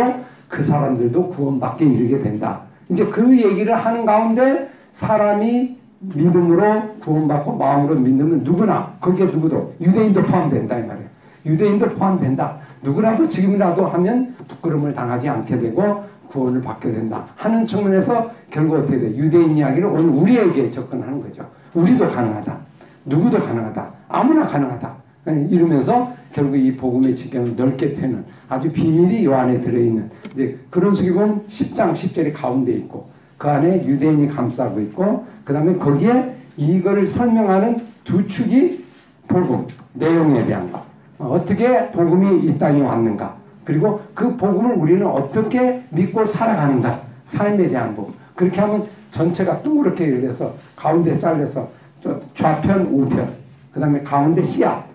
[0.49, 2.62] 그 사람들도 구원받게 이르게 된다.
[2.88, 5.77] 이제 그 얘기를 하는 가운데 사람이
[6.14, 11.09] 믿음으로 구원받고 마음으로 믿으면 누구나 거기에 누구도 유대인도 포함된다 이 말이에요.
[11.47, 12.59] 유대인도 포함된다.
[12.83, 19.17] 누구라도 지금이라도 하면 부끄러움을 당하지 않게 되고 구원을 받게 된다 하는 측면에서 결국 어떻게 돼?
[19.17, 21.49] 유대인 이야기를 오늘 우리에게 접근하는 거죠.
[21.75, 22.59] 우리도 가능하다.
[23.07, 23.90] 누구도 가능하다.
[24.09, 24.95] 아무나 가능하다.
[25.29, 30.95] 예, 이러면서 결국 이 복음의 지경을 넓게 펴는 아주 비밀이 요 안에 들어있는 이제 그런
[30.95, 33.09] 식이 보면 10장 10절이 가운데 있고
[33.44, 38.87] 그 안에 유대인이 감싸고 있고 그 다음에 거기에 이거를 설명하는 두 축이
[39.28, 40.83] 복음 내용에 대한 것
[41.18, 43.37] 어, 어떻게 복음이 이 땅에 왔는가.
[43.62, 47.02] 그리고 그 복음을 우리는 어떻게 믿고 살아가는가.
[47.26, 48.14] 삶에 대한 복음.
[48.35, 51.68] 그렇게 하면 전체가 동그랗게 그래서 가운데 잘려서
[52.02, 53.30] 저 좌편 우편
[53.74, 54.87] 그 다음에 가운데 씨앗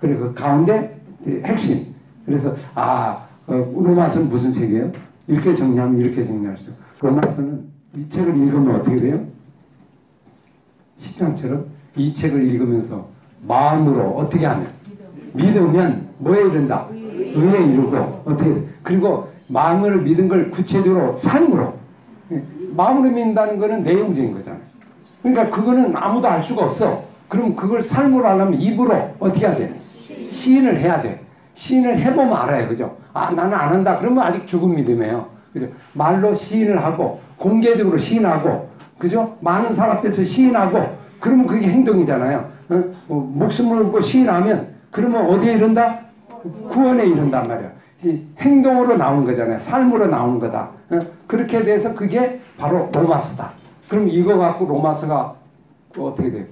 [0.00, 1.94] 그리고 그 가운데 그 핵심.
[2.24, 4.92] 그래서 아 어, 로마서는 무슨 책이에요?
[5.26, 6.72] 이렇게 정리하면 이렇게 정리하시죠.
[7.02, 9.24] 로마서는 이 책을 읽으면 어떻게 돼요?
[11.00, 11.64] 10장처럼
[11.96, 13.08] 이 책을 읽으면서
[13.46, 14.66] 마음으로 어떻게 하냐
[15.32, 16.86] 믿으면 뭐에 이른다?
[16.90, 18.64] 의에 이르고 어떻게 돼?
[18.82, 21.74] 그리고 마음으로 믿은 걸 구체적으로 삶으로
[22.32, 24.60] 예, 마음으로 믿는다는 거는 내용적인 거잖아요
[25.22, 29.80] 그러니까 그거는 아무도 알 수가 없어 그럼 그걸 삶으로 하려면 입으로 어떻게 해야 돼?
[29.92, 31.24] 시인을 해야 돼
[31.54, 32.96] 시인을 해보면 알아요 그죠?
[33.12, 35.68] 아 나는 안 한다 그러면 아직 죽은 믿음이에요 그죠?
[35.94, 39.36] 말로 시인을 하고 공개적으로 시인하고 그죠?
[39.40, 42.50] 많은 사람 앞에서 시인하고 그러면 그게 행동이잖아요.
[42.70, 42.84] 어?
[43.08, 46.00] 어, 목숨을 걸고 시인하면 그러면 어디에 이른다?
[46.70, 47.70] 구원에 이른단 말이야.
[48.04, 49.58] 이 행동으로 나온 거잖아요.
[49.58, 50.70] 삶으로 나온 거다.
[50.90, 50.98] 어?
[51.26, 53.52] 그렇게 돼서 그게 바로 로마스다.
[53.88, 55.34] 그럼 이거 갖고 로마스가
[55.92, 56.44] 또 어떻게 돼요?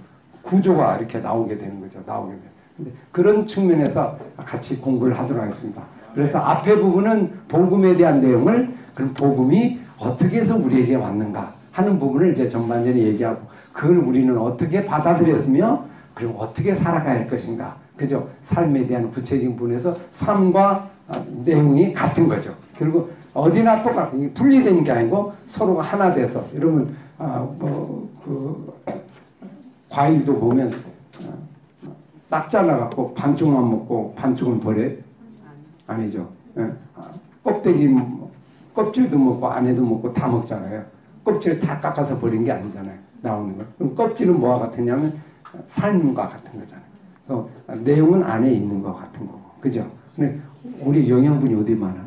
[0.43, 1.99] 구조가 이렇게 나오게 되는 거죠.
[2.07, 2.51] 나오게 돼요.
[2.77, 5.83] 근데 그런 측면에서 같이 공부를 하도록 하겠습니다.
[6.15, 12.49] 그래서 앞에 부분은 복음에 대한 내용을 그럼 복음이 어떻게 해서 우리에게 왔는가 하는 부분을 이제
[12.49, 17.77] 전반전에 얘기하고 그걸 우리는 어떻게 받아들였으며 그리고 어떻게 살아가야 할 것인가.
[17.97, 18.29] 그죠?
[18.43, 22.55] 삶에 대한 구체적인 부분에서 삶과 아, 내용이 같은 거죠.
[22.77, 28.75] 그리고 어디나 똑같은 게 분리되는 게 아니고 서로가 하나 돼서 여러분 아, 뭐 그
[29.89, 30.69] 과일도 보면
[31.25, 31.47] 어,
[32.29, 34.97] 딱 잘라갖고 반쪽만 먹고 반쪽은 버려요
[35.87, 36.29] 아니죠.
[36.59, 36.73] 예.
[36.97, 37.13] 아,
[37.45, 38.26] 껍데기 뭐,
[38.77, 40.85] 껍질도 먹고 안에도 먹고 다 먹잖아요.
[41.25, 42.95] 껍질을 다 깎아서 버린 게 아니잖아요.
[43.23, 43.67] 나오는 걸.
[43.79, 45.19] 그럼 껍질은 뭐와 같으냐면
[45.67, 46.87] 삶과 같은 거잖아요.
[47.29, 49.41] 어, 내용은 안에 있는 것 같은 거고.
[49.61, 49.91] 그죠?
[50.15, 50.39] 근데
[50.81, 52.05] 우리 영양분이 어디 많아요?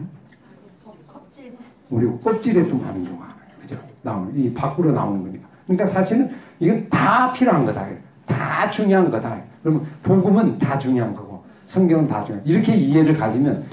[1.07, 1.57] 껍질.
[1.89, 3.49] 우리 껍질에도 많은 경우가 많아요.
[3.61, 3.75] 그죠?
[4.03, 5.47] 나오는, 이 밖으로 나오는 거니까.
[5.65, 6.29] 그러니까 사실은
[6.59, 7.87] 이건 다 필요한 거다.
[8.27, 9.41] 다 중요한 거다.
[9.63, 13.65] 그러면 복음은 다 중요한 거고 성경은 다 중요한 이렇게 이해를 가지면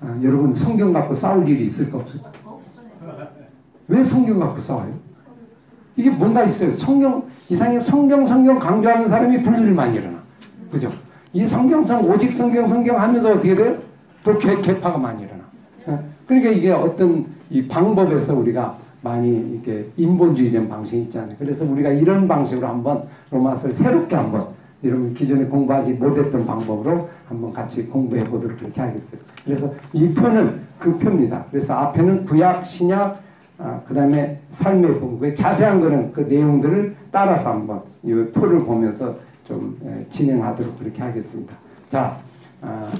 [0.00, 2.32] 아, 여러분 성경 갖고 싸울 일이 있을까 없을까?
[3.88, 4.94] 왜 성경 갖고 싸워요?
[5.96, 6.74] 이게 뭔가 있어요.
[6.76, 10.18] 성경 이상의 성경 성경 강조하는 사람이 분리를 많이 일어나.
[10.70, 10.90] 그죠?
[11.32, 13.78] 이 성경성 오직 성경 성경 하면서 어떻게 돼요?
[14.24, 15.44] 또 개, 개파가 많이 일어나.
[15.86, 16.04] 어?
[16.26, 21.34] 그러니까 이게 어떤 이 방법에서 우리가 많이 이렇게 인본주의적 방식이 있잖아요.
[21.38, 24.48] 그래서 우리가 이런 방식으로 한번 로마서를 새롭게 한번
[24.82, 29.20] 여러분 기존에 공부하지 못했던 방법으로 한번 같이 공부해 보도록 그렇게 하겠어요.
[29.44, 31.44] 그래서 이 표는 그 표입니다.
[31.50, 33.20] 그래서 앞에는 구약, 신약,
[33.58, 35.34] 아, 그 다음에 삶의 본부.
[35.34, 41.54] 자세한 거는 그 내용들을 따라서 한번 이 표를 보면서 좀 에, 진행하도록 그렇게 하겠습니다.
[41.90, 42.16] 자,
[42.62, 42.90] 아,